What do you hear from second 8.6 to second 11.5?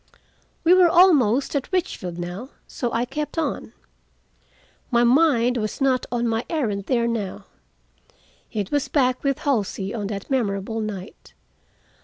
was back with Halsey on that memorable night.